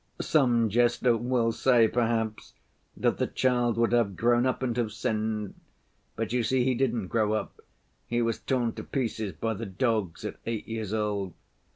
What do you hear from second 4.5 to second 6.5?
and have sinned, but you